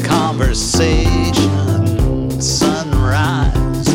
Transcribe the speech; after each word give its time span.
conversation, 0.00 1.48
sunrise 2.40 3.86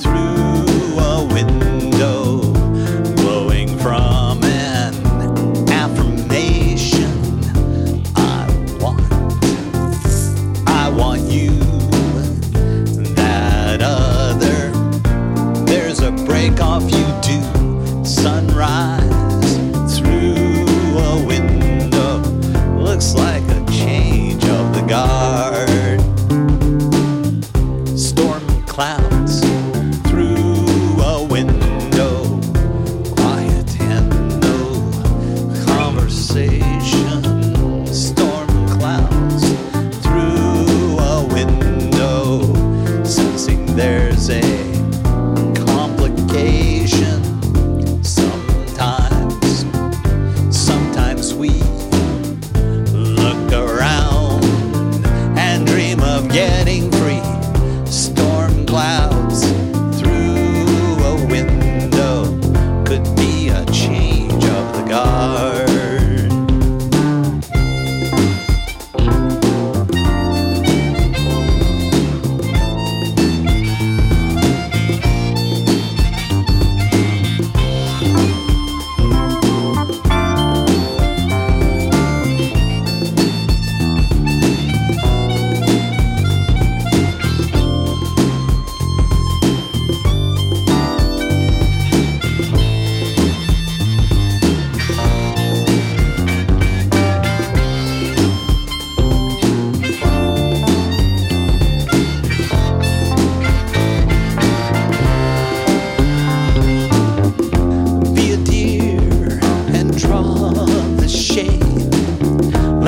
through 0.00 0.98
a 0.98 1.26
window, 1.32 2.52
glowing 3.16 3.76
from 3.78 4.44
an 4.44 4.94
affirmation. 5.68 7.10
I 8.14 8.46
want, 8.80 9.02
I 10.68 10.88
want 10.88 11.22
you, 11.22 11.50
that 13.14 13.82
other. 13.82 14.70
There's 15.64 16.00
a 16.00 16.12
break 16.12 16.60
off 16.60 16.84
you 16.84 17.06
do, 17.22 17.42
sunrise 18.04 19.98
through 19.98 20.96
a 20.96 21.24
window. 21.26 22.20
Looks 22.78 23.14
like 23.14 23.49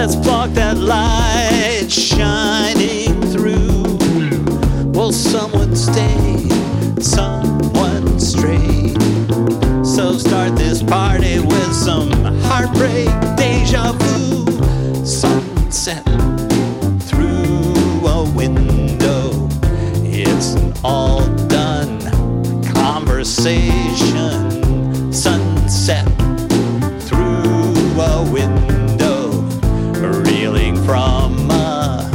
Let's 0.00 0.14
block 0.14 0.50
that 0.50 0.76
light 0.76 1.90
shining 1.90 3.20
through. 3.32 3.98
Will 4.92 5.10
someone 5.10 5.74
stay? 5.74 6.48
Someone 7.00 8.20
stray? 8.20 8.94
So 9.82 10.16
start 10.16 10.54
this 10.54 10.84
party 10.84 11.40
with 11.40 11.72
some 11.74 12.12
heartbreak, 12.42 13.08
deja 13.36 13.90
vu, 13.90 15.04
sunset 15.04 16.04
through 17.02 18.06
a 18.06 18.22
window. 18.36 19.48
It's 20.04 20.54
an 20.54 20.74
all 20.84 21.26
done 21.48 21.98
conversation, 22.72 23.52
sunset 25.12 26.17
from 30.88 31.50
a 31.50 32.08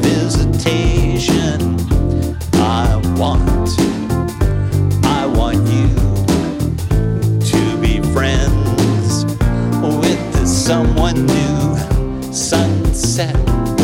visitation. 0.00 1.60
I 2.54 2.96
want, 3.18 3.68
I 5.04 5.26
want 5.26 5.58
you 5.68 5.88
to 7.44 7.76
be 7.78 8.00
friends 8.14 9.26
with 9.82 10.48
someone 10.48 11.26
new. 11.26 12.32
Sunset 12.32 13.75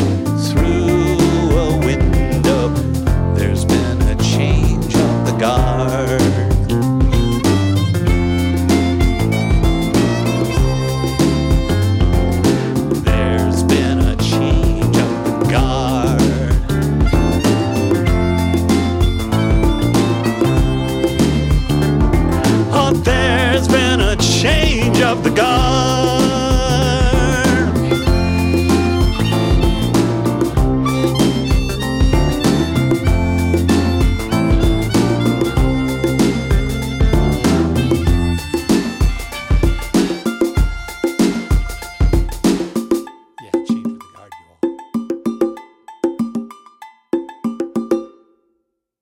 of 25.13 25.23
the 25.23 25.31
guard. 25.31 25.92